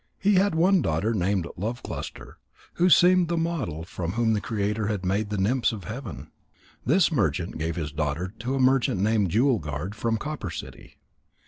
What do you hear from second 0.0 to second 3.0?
He had one daughter named Love cluster, who